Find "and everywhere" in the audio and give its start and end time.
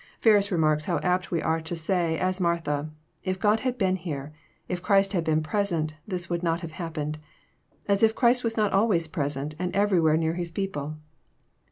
9.59-10.17